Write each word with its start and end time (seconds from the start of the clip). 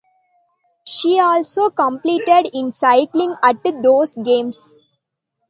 She 0.83 1.19
also 1.19 1.69
competed 1.69 2.49
in 2.53 2.71
cycling 2.71 3.35
at 3.43 3.57
those 3.83 4.15
games. 4.15 4.79